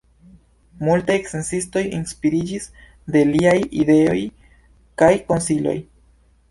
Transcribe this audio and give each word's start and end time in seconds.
Multaj 0.87 1.17
sciencistoj 1.31 1.83
inspiriĝis 1.99 2.67
de 3.17 3.23
liaj 3.35 3.55
ideoj 3.85 4.19
kaj 5.03 5.13
konsiloj. 5.33 5.81